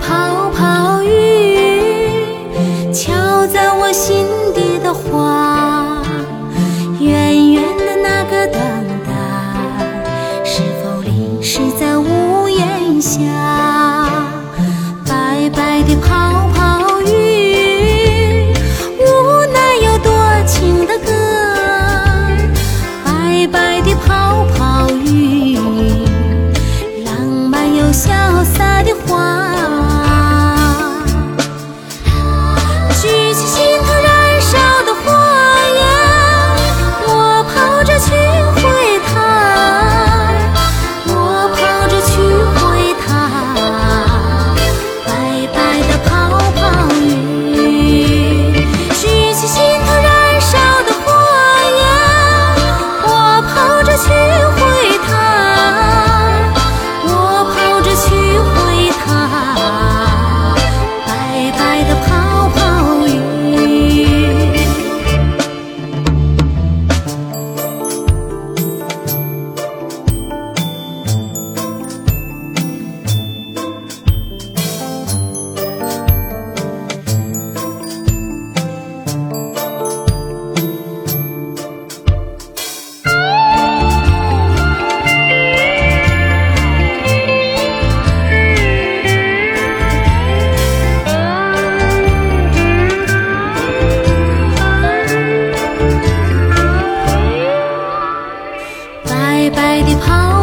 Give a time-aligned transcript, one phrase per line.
[0.00, 6.02] 泡泡雨，敲在我心底的花。
[7.00, 8.60] 远远的那个等
[9.06, 9.10] 待，
[10.44, 13.20] 是否淋湿在屋檐下？
[15.06, 18.52] 白白的泡泡雨，
[18.98, 19.02] 无
[19.52, 20.10] 奈有多
[20.46, 21.10] 情的歌。
[23.04, 25.58] 白白的泡泡雨，
[27.04, 29.47] 浪漫又潇洒的花。
[99.58, 100.37] 白的泡泡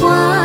[0.00, 0.39] 花。